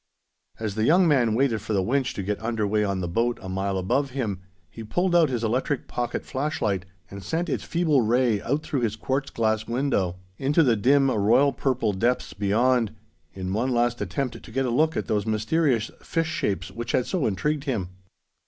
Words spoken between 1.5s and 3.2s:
for the winch to get under way on the